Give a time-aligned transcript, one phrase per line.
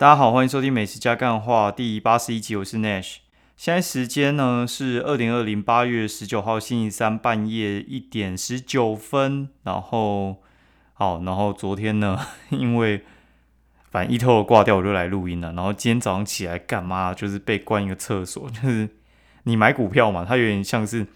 [0.00, 3.16] 大家好，欢迎收听美食加干话第八十一集，我是 Nash。
[3.54, 9.50] 现在时间呢是二零二零八月十九号星期三半夜一点十九分。
[9.62, 10.38] 然后，
[10.94, 12.18] 好，然后昨天呢，
[12.48, 13.04] 因为
[13.90, 15.52] 反正一头挂掉，我就来录音了。
[15.52, 17.12] 然后今天早上起来干嘛？
[17.12, 18.88] 就是被关一个厕所，就是
[19.42, 21.06] 你买股票嘛，它有点像是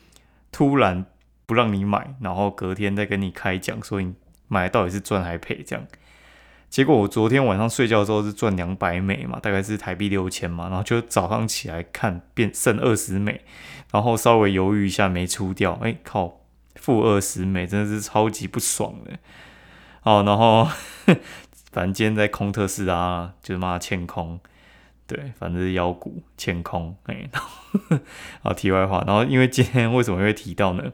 [0.52, 1.06] 突然
[1.46, 4.12] 不让你买，然后隔天再跟你开讲，说你
[4.46, 5.86] 买到底是赚还赔这样。
[6.74, 13.42] 结果我昨天晚上睡觉的时候是赚两百美嘛，大概是台币六千嘛，然后就早上起来看变剩二十美，
[13.92, 16.40] 然后稍微犹豫一下没出掉，哎靠，
[16.74, 19.12] 负二十美真的是超级不爽的。
[20.02, 20.68] 哦，然后
[21.70, 24.40] 反正今天在空特斯拉，就是骂欠空，
[25.06, 27.30] 对，反正是妖股欠空，哎，
[28.42, 30.92] 好题外话，然后因为今天为什么会提到呢？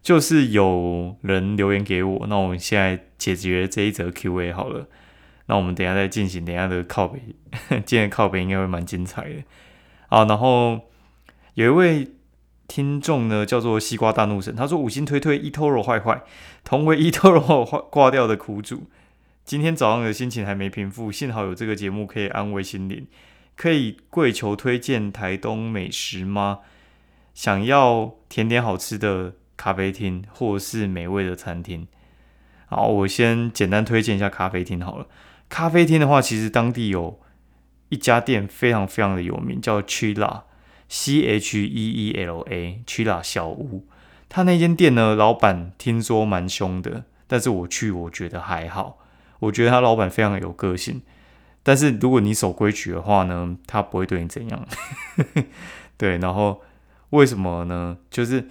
[0.00, 4.88] 就是有人留言给我，那我们现在解决这一则 Q&A 好了。
[5.52, 7.20] 那我们等下再进行等下的靠北，
[7.84, 9.44] 今天靠北应该会蛮精彩的。
[10.08, 10.80] 好，然后
[11.52, 12.08] 有一位
[12.66, 16.22] 听众呢，叫做西瓜大怒神，他说五星推推 eToro 坏坏，
[16.64, 18.84] 同为 eToro 挂挂掉的苦主，
[19.44, 23.06] 今天早上的心情还没平复，幸好有这个节目可以安慰心灵。
[23.54, 26.60] 可以跪求推荐台东美食吗？
[27.34, 31.86] 想要甜点好吃的咖啡厅，或是美味的餐厅。
[32.64, 35.06] 好，我先简单推荐一下咖啡厅好了。
[35.52, 37.20] 咖啡厅的话，其实当地有
[37.90, 43.86] 一家店非常非常的有名，叫 Chila，C H E E L A，Chila 小屋。
[44.30, 48.98] 他那间店呢，老板听说蛮凶的，但是我去我觉得还好。
[49.40, 51.02] 我觉得他老板非常有个性，
[51.62, 54.66] 但是如果你守规矩的话呢，他不会对你怎样。
[55.98, 56.62] 对，然后
[57.10, 57.98] 为什么呢？
[58.10, 58.48] 就是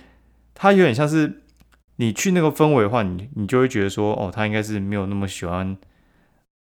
[0.54, 1.42] 他有点像是
[1.96, 5.76] 你去那个氛围的话，你你就会觉得说，哦，他应该是没有那么喜欢。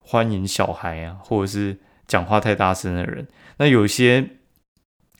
[0.07, 3.27] 欢迎小孩啊，或者是讲话太大声的人。
[3.57, 4.29] 那有些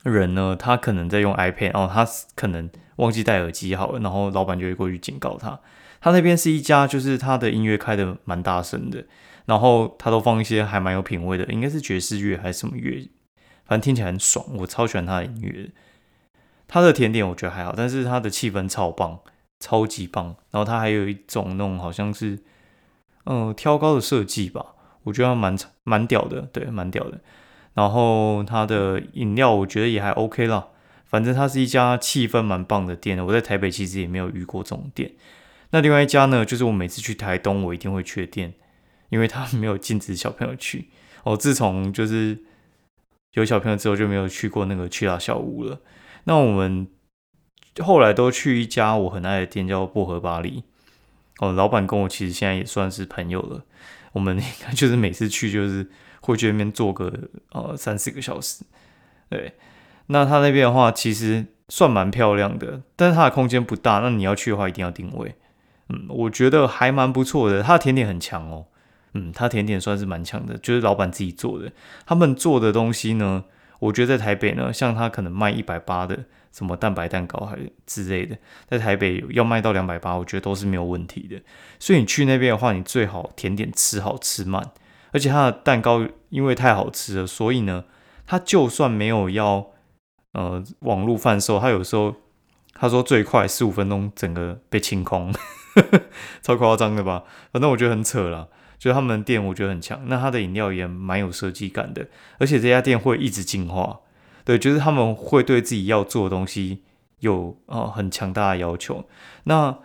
[0.04, 5.60] 人呢，他可能在用 iPad，哦，他可能忘记戴耳机好了，然后老板就会过去警告他。
[6.00, 9.04] 他那边是一家，就是他的音乐开的蛮大声的，
[9.46, 13.10] 然后他都放一些还蛮有品味的，应该是爵士乐还是什么乐，
[13.66, 14.46] 反正听起来很爽。
[14.58, 15.72] 我超喜欢他的音乐。
[16.68, 19.20] 他的甜点我觉得还好，但是他的气氛超棒，
[19.60, 20.36] 超级棒。
[20.52, 22.44] 然后他还有一种那种好像是，
[23.26, 24.75] 嗯，挑高的设计吧。
[25.06, 27.22] 我觉得蛮蛮屌的，对，蛮屌的。
[27.74, 30.68] 然后它的饮料我觉得也还 OK 啦，
[31.06, 33.26] 反正它是一家气氛蛮棒的店。
[33.26, 35.14] 我在台北其实也没有遇过这种店。
[35.72, 38.54] 那另外一家呢，就是我每次去台东我一定会去的店，
[39.10, 40.90] 因为它 没有禁止小朋友去。
[41.24, 42.40] 哦，自从就是
[43.34, 45.80] 有小朋友之后就没有去过那个去拉小屋了。
[46.24, 46.88] 那我们
[47.84, 50.64] 后来都去一家我很爱的店，叫薄荷巴黎。
[51.40, 53.66] 哦，老板跟我其实现在也算是朋友了。
[54.16, 54.42] 我们
[54.74, 55.86] 就是每次去就是
[56.22, 57.12] 会去那边坐个
[57.52, 58.64] 呃三四个小时，
[59.30, 59.54] 对。
[60.08, 64.00] 那它那边的话其实算蛮漂亮的，但是它的空间不大。
[64.00, 65.36] 那你要去的话一定要定位。
[65.90, 67.62] 嗯，我觉得还蛮不错的。
[67.62, 68.68] 它的甜点很强哦。
[69.14, 71.72] 嗯，它甜点算是蛮强的，就是老板自己做的。
[72.06, 73.44] 他们做的东西呢，
[73.80, 78.38] 我觉得在台北呢，像他可能卖一百八的什么蛋白蛋糕还之类的，
[78.68, 81.42] 在台北要卖到两百八，我觉得都是没有问题的。
[81.80, 84.72] 所以你去那边的话，你最好甜点吃好吃慢，
[85.12, 87.84] 而且它的蛋糕因为太好吃了，所以呢，
[88.26, 89.68] 它就算没有要
[90.32, 92.16] 呃网络贩售，它有时候
[92.74, 95.34] 他说最快十五分钟整个被清空，
[96.42, 97.24] 超夸张的吧？
[97.52, 102.08] 反正我觉得很扯了，就他们店我觉得很强，那他的饮料也蛮有设计感的，
[102.40, 104.00] 而且这家店会一直进化，
[104.44, 106.84] 对，就是他们会对自己要做的东西
[107.20, 109.06] 有呃很强大的要求，
[109.46, 109.78] 那。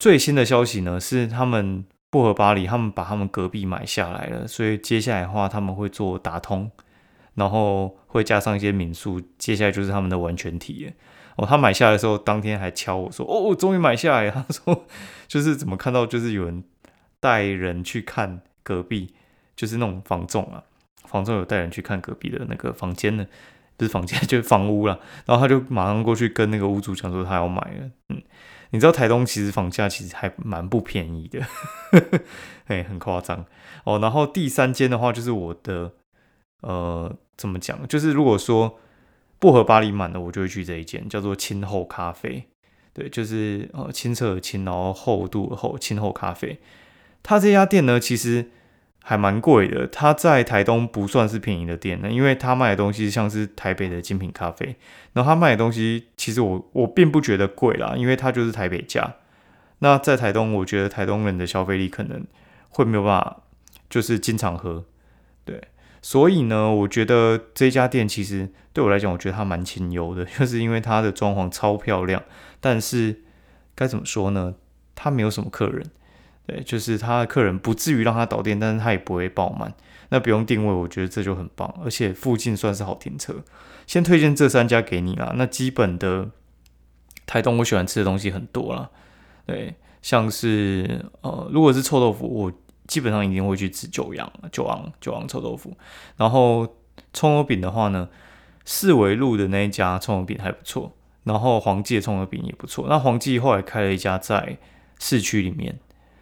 [0.00, 6.70] 最新的消息呢是，他们薄荷巴黎，他们把他们隔壁买下来了，所以接下来的话他们会做打通，
[7.34, 10.94] 然后会加上一些民宿，接下来就是他们的完全体验
[11.34, 14.86] 哦，他买下来的时候，当天还敲我说：“哦，终于买下来。”他说
[15.26, 16.62] ：“就是怎么看到就是有人
[17.20, 19.14] 带人去看隔壁，
[19.56, 20.62] 就是那种房仲啊，
[21.04, 23.26] 房仲有带人去看隔壁的那个房间呢，
[23.76, 25.00] 不是房间 就是房屋了。
[25.26, 28.22] 然后他就马上过去跟那个屋主讲说他要买了，嗯。”
[28.70, 31.40] 你知道台东其实房价其实还蛮不便宜的，
[32.68, 33.46] 哎，很夸张
[33.84, 33.98] 哦。
[33.98, 35.94] 然后第三间的话就是我的，
[36.60, 37.88] 呃，怎么讲？
[37.88, 38.78] 就是如果说
[39.38, 42.46] 薄荷巴黎满了，我就会去这一间，叫做清厚咖啡。
[42.92, 46.60] 对，就是呃清澈的清，然后厚度厚，清厚咖啡。
[47.22, 48.50] 它这家店呢，其实。
[49.00, 54.76] 还蛮贵的，它在台东不算是便宜的店呢，因为它卖的东西像是台北的精品咖啡，
[55.14, 59.14] 然后它卖的东西其实我我并不觉得贵啦，因为它就是台北价。
[59.78, 62.22] 那在台东，我觉得台东人的消费力可能
[62.68, 63.44] 会没有办法，
[63.88, 64.84] 就是经常喝，
[65.46, 65.58] 对，
[66.02, 72.22] 所以呢，我觉得这家店其实对我来讲，我觉得它蛮清幽的，就是因为它的装潢超漂亮，
[72.60, 73.22] 但是
[73.74, 74.56] 该怎么说呢？
[74.94, 75.86] 它没有什么客人，
[76.48, 79.70] 对，就是他的客人不至于让他倒店，但是他也不会爆满。
[80.08, 83.34] 那不用定位，我觉得这就很棒，而且附近算是好停车。
[83.86, 85.34] 先推荐这三家给你啦。
[85.36, 86.30] 那基本的
[87.26, 88.88] 台东我喜欢吃的东西很多啦，
[89.44, 92.52] 对，像是呃，如果是臭豆腐，我
[92.86, 95.76] 基本上一定会去吃九阳、九昂、九昂臭豆腐。
[96.16, 96.66] 然后
[97.12, 98.08] 葱油饼的话呢，
[98.64, 102.86] 四维路的那一家葱油饼还不错，然后黄记的葱油饼也不错。
[102.88, 104.56] 那黄记后来开了一家在
[104.98, 105.78] 市区里面。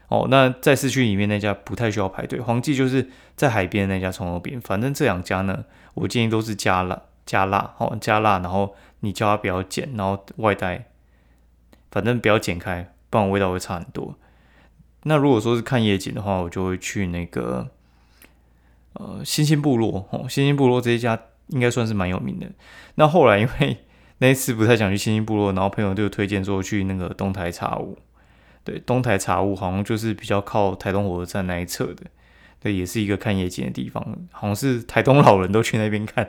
[0.08, 2.41] 哦，那在市区里面那家不太需要排队。
[2.41, 5.64] 黄记就是在海边那家葱油饼，反正这两家呢，
[5.94, 10.87] 我建议都是加辣加辣，哦加辣，然后你叫他不要剪，然后外带，
[11.91, 14.14] 反正不要剪开，不然味道会差很多。
[15.03, 17.69] 那如果说是看夜景的话，我就会去那个
[18.93, 21.19] 呃星星部落，哦星星部落这一家
[21.49, 22.47] 应该算是蛮有名的。
[22.94, 23.79] 那后来因为
[24.19, 27.99] 那一次不太想去星星部落，然后朋友就推荐说去那个东台茶屋。
[28.67, 32.03] 对，东台茶屋好像就是比较靠台东火车站那一侧的，
[32.59, 36.29] 对，也是一个看夜景的地方，好像是台东老人都去那边看。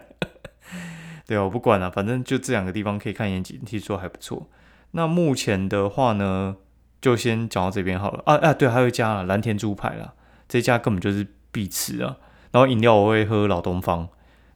[1.25, 4.47] 对啊，我不管了，反正就这两个地方可以看夜景，听说还不错。
[4.91, 6.57] 那目前的话呢，
[7.01, 8.21] 就先讲到这边好了。
[8.27, 10.13] 啊啊，对，还有一家蓝田猪排啦，
[10.47, 12.17] 这家根本就是必吃啊。
[12.51, 14.09] 然后饮料我会喝老东方，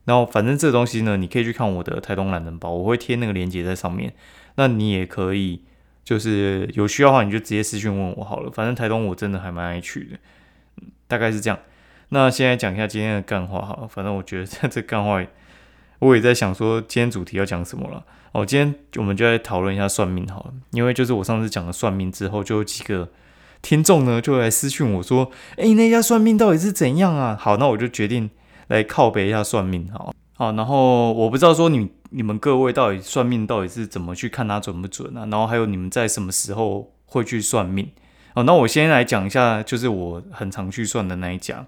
[0.06, 4.14] 然后反正这东西呢，你可以去看我的台东懒人包，我会贴那个链接在上面，
[4.58, 5.64] 那你也可以。
[6.04, 8.50] 就是有需要的话，你就直接私讯问我好了。
[8.52, 10.18] 反正台东我真的还蛮爱去的，
[11.08, 11.58] 大概是这样。
[12.10, 13.88] 那现在讲一下今天的干话哈。
[13.90, 15.24] 反正我觉得在这干话，
[16.00, 18.04] 我也在想说今天主题要讲什么了。
[18.32, 20.54] 哦，今天我们就来讨论一下算命好了。
[20.72, 23.10] 因为就是我上次讲了算命之后，就有几个
[23.62, 28.30] 听众呢就来私讯我说：“哎，那家算命到底是怎样啊？”好，那我就决定
[28.68, 30.14] 来靠北一下算命好。
[30.34, 31.92] 好，然后我不知道说你。
[32.12, 35.22] 你们各位到底算命到底是怎么去看它准不准啊？
[35.26, 37.90] 然后还有你们在什么时候会去算命？
[38.34, 41.66] 哦，那我先来讲一下，就是我很常去算的那一家，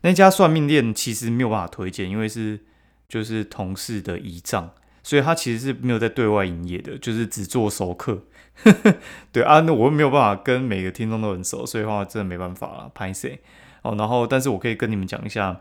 [0.00, 2.60] 那家算命店其实没有办法推荐，因为是
[3.08, 4.70] 就是同事的遗仗，
[5.02, 8.22] 所以他其实是没有在对外营业的，就是只做熟客。
[9.32, 13.40] 对啊，那我没有办法跟每个听众都很熟，所以话真的没办法了，拍谁？
[13.82, 15.60] 哦，然后但是我可以跟你们讲一下，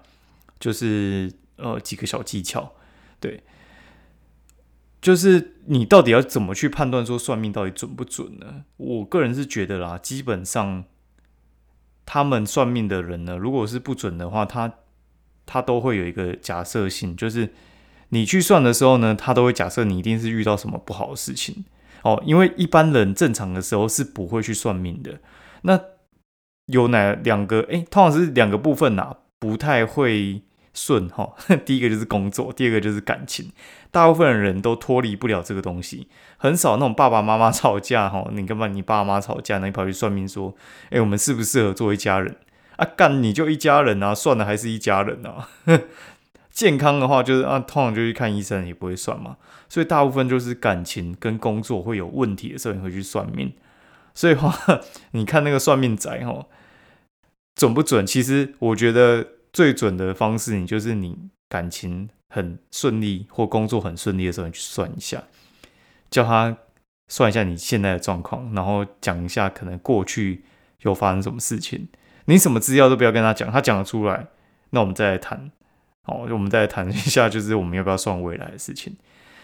[0.60, 2.72] 就是呃几个小技巧，
[3.20, 3.44] 对。
[5.04, 8.64] 就是你到底要怎么去判断说算命到底准不准呢？
[8.78, 10.86] 我个人是觉得啦，基本上
[12.06, 14.76] 他们算命的人呢，如果是不准的话，他
[15.46, 17.50] 他都会有一个假设性，就是
[18.10, 21.66] 你去算的时候呢，他都会假设你一定是遇到什么不好的事情
[22.04, 22.24] 哦。
[22.26, 25.20] 因为一般人正常的时候是不会去算命的。
[25.64, 25.78] 那
[26.68, 27.60] 有哪两个？
[27.64, 30.44] 诶，通常是两个部分呐，不太会。
[30.74, 31.34] 顺哈，
[31.66, 33.52] 第一个就是工作，第二个就是感情。
[33.92, 40.56] 大部分人都脱离不了这个东西，很少那种爸爸妈妈吵架哈，你跟你爸妈吵架，那你跑去算命说，
[40.90, 42.36] 哎，我们适不适合做一家人
[42.78, 42.86] 啊？
[42.98, 45.48] 干你就一家人啊，算了还是一家人啊。
[46.50, 49.38] 健康的话就是啊，通常就去看医生，也不会算嘛。
[49.70, 53.54] 所以大部分就是感情跟工作会有问题的时候，你会去算命。
[54.16, 54.56] 所以话，
[55.12, 56.48] 你看那个算命仔哈，
[57.56, 58.04] 准不准？
[58.04, 59.33] 其实我觉得。
[59.54, 61.16] 最准的方式，你就是你
[61.48, 65.24] 感情很顺利或工作很顺利的时候，你去算一下，
[66.10, 66.58] 叫他
[67.08, 70.44] 算一下你现在的状况，然后讲一下可能过去
[70.82, 71.88] 有发生什么事情。
[72.26, 74.28] 你什么资料都不要跟他讲，他讲得出来，
[74.72, 75.52] 那我们再来谈。
[76.02, 78.98] 好，我们再来谈一下，就是我们要不要算未来的事情。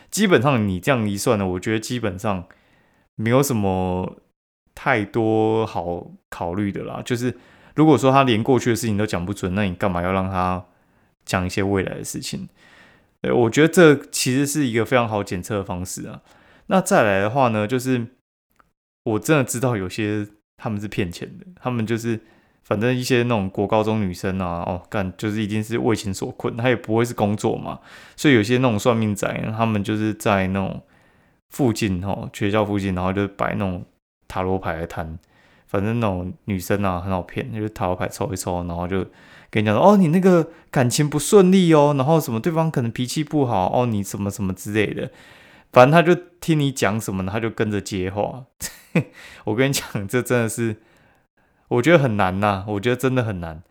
[0.09, 2.45] 基本上你这样一算呢，我觉得基本上
[3.15, 4.17] 没有什么
[4.73, 7.37] 太多好考虑的啦，就是。
[7.75, 10.65] 如果说他连过去的事情都讲不准，那你干嘛要让他
[11.25, 12.49] 讲一些未来的事情？
[13.21, 16.21] 对，我觉得这其实是一个非常好检测的方式啊。
[16.67, 18.07] 那再来的话呢，就是
[19.03, 22.19] 我真的知道有些他们是骗钱的，他们就是
[22.63, 27.79] 反正一些那种国高中女生啊，哦，干就是一定是为情所困，他也不会是工作嘛，
[28.15, 30.81] 所以有些那种算命仔，他们就是在那种
[31.49, 33.83] 附近哦，学校附近，然后就摆那种
[34.27, 35.17] 塔罗牌的摊。
[35.69, 39.05] 反正那种女生啊很好骗，就是塔罗牌抽一抽，然后就
[39.51, 45.11] 跟你讲说，哦，你那个感情不顺利哦，然后什么对方可能脾气不好哦，你什么什么之类的，
[45.71, 48.45] 反正他就听你讲什么，他就跟着接话。
[49.45, 50.77] 我跟你讲，这真的是
[51.67, 53.61] 我觉得很难呐，我觉得真的很难，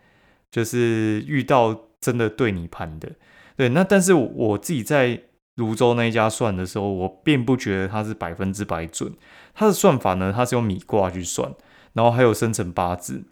[0.53, 3.11] 就是遇到真的对你盘的，
[3.57, 5.21] 对，那但是我自己在
[5.57, 9.13] 泸州那一家算的时候，我并不觉得它是百分之百准，
[9.53, 11.53] 它的算法呢，它是用米卦去算。
[11.99, 13.25] 然后还有生辰八字，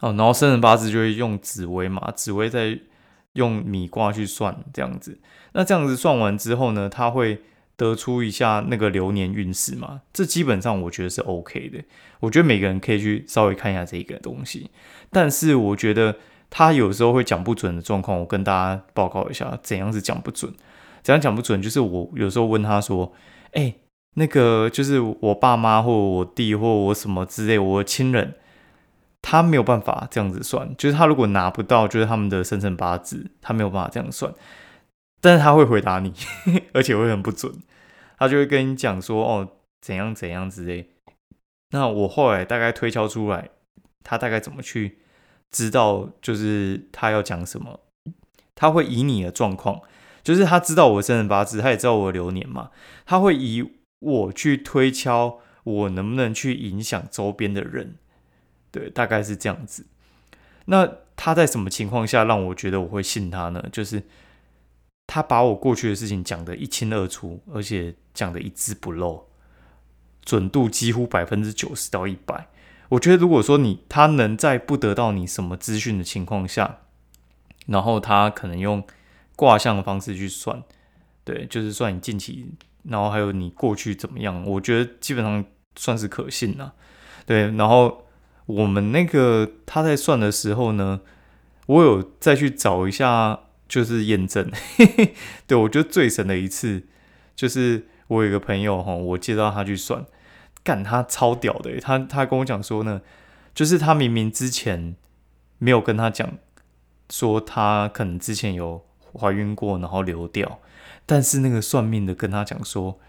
[0.00, 2.78] 哦，然后生辰八字就会用紫微嘛，紫微再
[3.32, 5.18] 用米卦去算这样子。
[5.52, 7.40] 那这样子算完之后呢，他会
[7.78, 10.02] 得出一下那个流年运势嘛？
[10.12, 11.82] 这基本上我觉得是 OK 的。
[12.20, 14.70] 我觉得每个人可以去稍微看一下这个东西。
[15.08, 16.14] 但是我觉得
[16.50, 20.52] 他有时候会讲不准的状况，我跟大家报告一下，怎样是讲不准？
[21.02, 21.62] 怎样讲不准？
[21.62, 23.14] 就是我有时候问他说
[23.56, 23.74] ：“哎，
[24.18, 28.34] 那个就是我爸妈或我弟或我什么之类，我亲人。”
[29.20, 34.32] 他没有办法这样子算，就是他如果拿不到，就是他们的生辰八字，他没有办法这样算。
[35.20, 36.14] 但是他会回答你，
[36.72, 37.52] 而且会很不准，
[38.16, 39.48] 他就会跟你讲说哦
[39.82, 40.90] 怎样怎样之类。
[41.72, 43.50] 那我后来大概推敲出来，
[44.04, 44.98] 他大概怎么去
[45.50, 47.80] 知道，就是他要讲什么，
[48.54, 49.80] 他会以你的状况，
[50.22, 52.70] 就是他知道我生辰八字，他也知道我的流年嘛，
[53.04, 53.68] 他会以
[53.98, 57.96] 我去推敲我能不能去影响周边的人。
[58.70, 59.86] 对，大概是这样子。
[60.66, 63.64] 那他在什么情况下让我觉得我会信他呢？
[63.72, 64.02] 就是
[65.06, 69.26] 他把我过去的事情讲得一清二楚，而且讲得一字不漏，
[70.22, 72.48] 准度几乎百分之九十到一百。
[72.90, 76.80] 我觉得如果说你他能在不得到你什么资讯的情况下，
[77.66, 78.86] 然后他可能用
[79.34, 80.62] 卦象的方式去算，
[81.24, 82.50] 对，就是算你近期，
[82.88, 85.44] 然后还有你过去怎么样，我觉得基本上
[85.76, 86.74] 算是可信了。
[87.24, 88.04] 对，然后。
[88.48, 91.02] 我们那个他在算的时候呢，
[91.66, 94.50] 我有再去找一下，就是验证。
[95.46, 96.84] 对我觉得最神的一次，
[97.36, 100.02] 就是我有一个朋友哈，我介绍他去算，
[100.64, 101.78] 干他超屌的。
[101.78, 103.02] 他他跟我讲说呢，
[103.54, 104.96] 就是他明明之前
[105.58, 106.38] 没有跟他讲
[107.10, 110.58] 说他可能之前有怀孕过，然后流掉，
[111.08, 113.00] 但是那个算命的跟他讲说，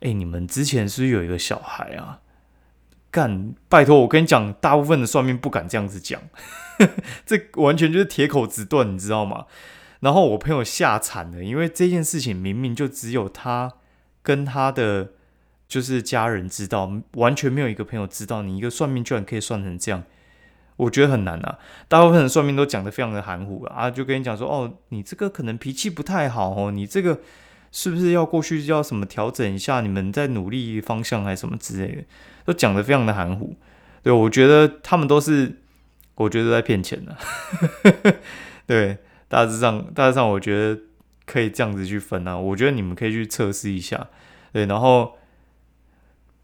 [0.00, 2.20] 哎，你们之前是不是有一个小孩啊？
[3.10, 6.20] 干，拜托，我跟你讲，大部分的算命不敢这样子讲，
[7.24, 9.46] 这完全就是铁口直断，你知道吗？
[10.00, 13.72] 然后我朋友吓惨了，因为这件事情明明就只有他
[14.22, 15.12] 跟他的
[15.66, 18.42] 就是家人知道，完全没有一个朋友知道。
[18.42, 20.04] 你一个算命居然可以算成这样，
[20.78, 21.58] 我觉得很难啊。
[21.86, 27.20] 大部分的算命都讲的非常的含糊啊，就跟你讲说，哦，你这个可能脾气不太好哦，你这个
[27.70, 29.82] 是不是要过去要什么调整一下？
[29.82, 32.04] 你们在努力方向还是什么之类的？
[32.46, 33.54] 都讲的非常的含糊，
[34.02, 35.58] 对我觉得他们都是，
[36.14, 37.14] 我觉得在骗钱的，
[38.66, 38.96] 对，
[39.28, 40.80] 大致上大致上我觉得
[41.26, 44.08] 可以这样子去分啊，我觉得你们可以去测试一下，
[44.50, 45.18] 对，然后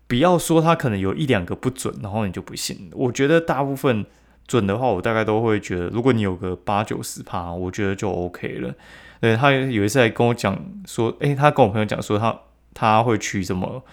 [0.07, 4.05] 不要说他可能有一两个不准，然后你就不信，我觉得大部分
[4.47, 8.75] 准的话，我大概都会觉得，如果你有个八九十趴，我觉得就 OK 了。
[9.21, 12.41] 对他有一次还跟我讲说，诶，他跟我朋友讲说他
[12.73, 13.85] 他会娶什么。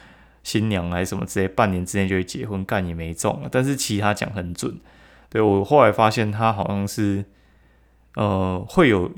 [0.43, 3.49] 新娘还是什么之类，半年之内就会结婚，干也没中了。
[3.51, 4.75] 但是其他讲很准，
[5.29, 7.23] 对我后来发现他好像是，
[8.15, 9.11] 呃，会有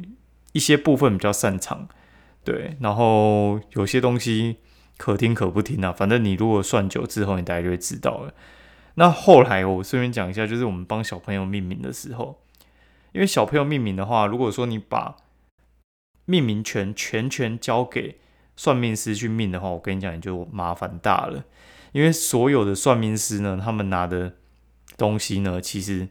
[0.52, 1.88] 一些部分比较擅长，
[2.44, 4.58] 对，然后有些东西
[4.98, 5.94] 可听可不听啊。
[5.94, 8.34] 反正你如果算久之后，你大概就会知道了。
[8.96, 12.40] 那后来我顺便讲一下，就是我们帮小朋友命名的时候，
[13.12, 15.18] 因为小朋友命名的话，如果说你把
[16.26, 18.20] 命名权全权交给
[18.56, 21.44] 算命师去命的话，我跟你讲，你就麻烦大了。
[21.92, 24.34] 因为所有的算命师呢，他们拿的
[24.98, 26.08] 东西呢，其实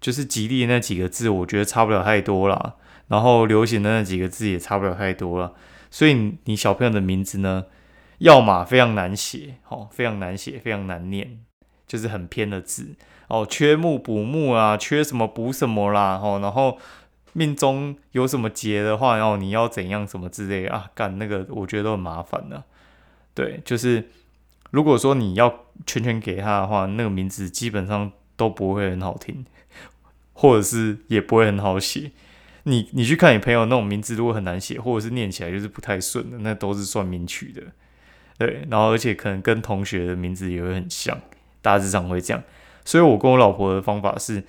[0.00, 2.76] 就是吉利那几个字，我觉得差不了太多了。
[3.08, 5.54] 然后流行的那几个字也差不了太多了。
[5.90, 7.66] 所以你小朋友的名字呢，
[8.18, 11.40] 要么非常难写，哦，非常难写，非常难念，
[11.92, 12.94] 就是很偏的字
[13.28, 16.78] 哦，缺木补木啊，缺什么补什么啦，哦，然后。
[17.34, 20.90] 命中有什么劫的话，然后你要怎样什么之类啊？
[20.94, 22.62] 干那个，我觉得都很麻烦的。
[23.32, 24.10] 对，就是
[24.70, 29.46] 如果说你要全权给他的话，那个名字基本上都不会很好听，
[30.34, 32.12] 或者是也不会很好写。
[32.64, 37.62] 你你去看你朋友那种名字，如果很难写，或者是念起来就是不太顺的，那都是算命取的。
[38.36, 41.18] 对，然后而且可能跟同学的名字也会很像，
[41.62, 42.42] 大致上会这样。
[42.84, 44.44] 所以我跟我老婆的方法是。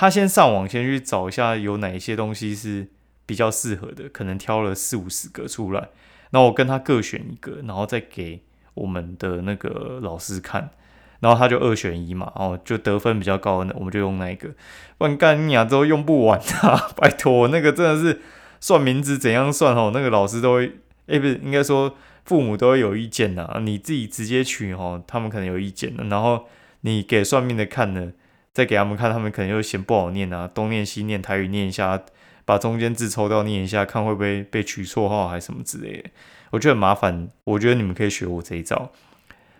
[0.00, 2.86] 她先上网，先去找一下有哪一些东西是
[3.26, 5.88] 比较适合的，可能挑了四五十个出来，
[6.30, 10.70] 然后我跟她各选一个，然后再给我们的那个老师看，
[11.18, 14.50] 然后他就二选一嘛，然后就得分比较高的，我们就用那一个。
[14.98, 16.90] 不然干你啊，都用不完啊！
[16.96, 18.20] 拜托，那个真的是
[18.60, 20.76] 算名字怎样算哦，那个老师都会，
[21.08, 21.96] 哎，不是，应该说
[22.28, 23.60] 父母都会有意见的。
[23.64, 26.04] 你自己直接取哦，他们可能有意见的。
[26.04, 26.46] 然后
[26.82, 28.12] 你给算命的看呢？
[28.52, 32.02] 再给他们看，他们可能又嫌不好念啊，东念西念，台语念一下，
[32.44, 36.10] 把中间字抽掉念一下，看会不会被取错号还是什么之类的。
[36.50, 38.90] 我觉得很麻烦，我觉得你们可以学我这一招，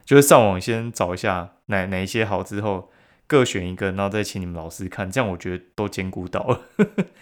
[0.05, 2.91] 就是上网先找一下哪哪一些好，之后
[3.27, 6.61] 各选一个，然后再请你们老师看，这样我觉得都兼顾到了。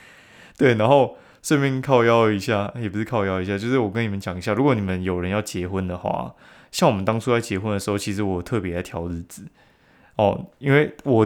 [0.56, 6.34] 对，然后顺便靠腰一下，也不是靠腰一下，就是我跟你们讲一下，如果你们有人要结婚的话，
[6.72, 9.46] 像我们当初在结婚的时候，其实我特别在挑日子
[10.16, 11.24] 哦，因为我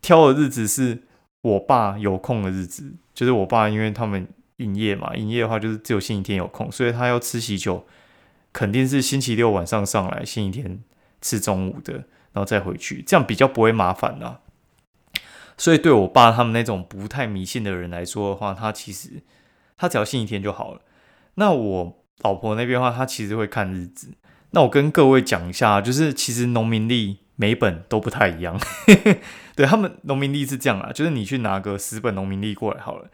[0.00, 1.02] 挑的日子是
[1.42, 7.84] 我爸有空的日子，就是我爸因为他们营业嘛，营业的话就是只有星期天有空，所以他要吃喜酒，
[8.52, 10.84] 肯定是星期六晚上上来，星期天
[11.20, 14.38] 吃中午的，然后再回去，这样比较不会麻烦啦。
[15.56, 19.20] 所以对我爸他们那种不太迷信的人来说的话，他其实
[19.78, 20.82] 他只要信一天就好了。
[21.36, 24.08] 那我老婆那边的话，她其实会看日子。
[24.50, 28.58] 那我跟各位讲一下，就是其实农民历每本都不太一样。
[29.54, 33.08] 对他们农民历是这样啊，就是你去拿个十本农民历过来好了，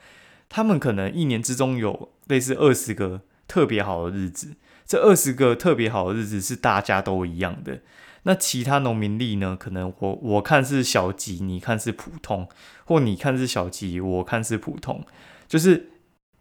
[0.49, 4.55] 他们可能一年之中有类似二十个特别好的日子，
[4.87, 7.81] 这二十个特别好的日子是大家都一样的。
[8.27, 9.55] 那其他农民历呢？
[9.59, 12.49] 可能我我看是小吉，你看是普通，
[12.87, 15.05] 或你看是小吉，我看是普通。
[15.47, 15.91] 就是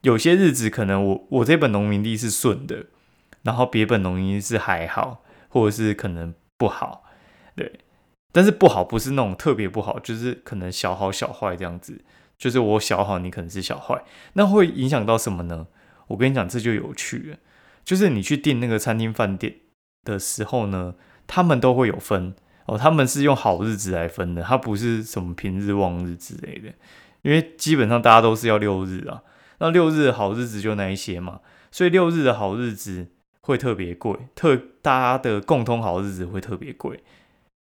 [0.03, 2.85] 有些日子可能我我这本农民历是顺的，
[3.41, 7.03] 然后别本农民是还好，或者是可能不好，
[7.55, 7.81] 对。
[8.31, 12.01] 但是不好不是那种特别不好，就是可能小好小坏这样子。
[12.37, 15.67] 就是我小好，你可能是小坏，那会影响到什么呢？
[16.07, 17.37] 我跟你讲，这就有趣了。
[17.83, 19.55] 就是你去订那个餐厅饭店
[20.03, 20.93] 的时候呢。
[21.25, 26.67] 他们都会有分哦，他们是用好日子来分的，它不是什么平日望日之类的，
[27.21, 29.23] 因为基本上大家都是要六日啊，
[29.63, 31.39] 那六日的好日子就那一些嘛，
[31.71, 33.07] 所以六日的好日子
[33.39, 37.01] 会特别贵，特大家的共通好日子会特别贵，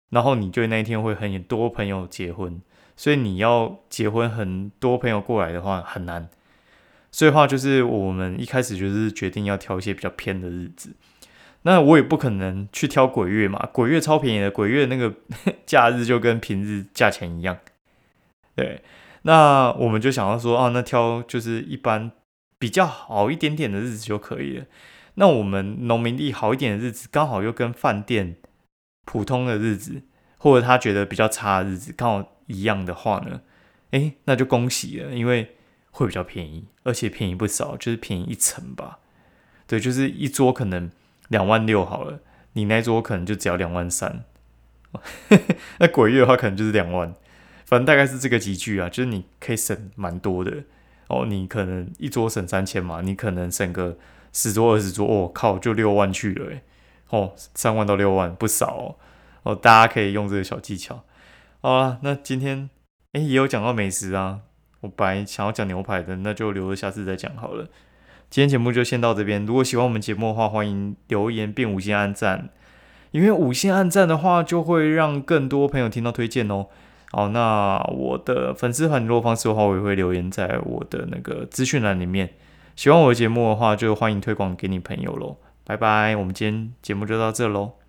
[0.09, 2.63] 然后你就那一天会很多朋友结婚，
[2.97, 6.31] 所以你要结婚很多朋友过来的话很难，
[7.13, 10.95] 所以话就是我们一开始就是决定要挑一些比较偏的日子。
[11.65, 15.15] 那我也不可能去挑鬼月嘛，鬼月超便宜的，鬼月那个
[15.67, 17.59] 假日就跟平日价钱一样。
[18.57, 18.83] 对，
[19.23, 22.13] 那我们就想要说，啊，那挑就是一般
[22.59, 24.67] 比较好一点点的日子就可以了。
[25.15, 28.37] 那我们农民历好一点的日子，刚好又跟饭店
[29.05, 30.03] 普通的日子，
[30.39, 33.43] 或者他觉得比较差的日子刚好一样的话呢，
[33.91, 35.57] 诶，那就恭喜了，因为
[35.91, 38.99] 会比较便宜，而且便宜不少，就是便宜一成吧。
[39.67, 40.91] 对，就是一桌可能。
[41.31, 42.19] 两万六好了，
[42.55, 44.25] 你那桌可能就只要两万三，
[45.79, 47.15] 那鬼月的话可能就是两万，
[47.71, 50.65] 反正大概是这个集聚啊，就是你可以省蛮多的
[51.07, 51.25] 哦。
[51.25, 53.97] 你可能一桌省三千嘛，你可能省个
[54.33, 56.63] 十桌二十桌，我靠，就六万去了诶。
[57.11, 58.97] 哦，三万到六万不少哦。
[59.45, 61.05] 哦，大家可以用这个小技巧。
[61.61, 62.69] 好了，那今天
[63.13, 64.41] 诶也有讲到美食啊，
[64.81, 67.69] 我本来想要讲牛排的，那就留着下次再讲好了。
[68.29, 69.47] 今天节目就先到这边。
[69.47, 72.51] 如果喜欢我们节目的话，欢迎留言并五星按赞，
[73.13, 76.67] 因为五星按赞的话，就会让更多朋友听到推荐哦。
[77.13, 82.31] 好，那我的粉丝团联络方式的话，我也会留言在我的那个资讯栏里面。
[82.77, 85.37] 喜欢我的节目的话，就欢迎推广给你朋友喽。
[85.65, 87.80] 拜拜，我们今天节目就到这喽。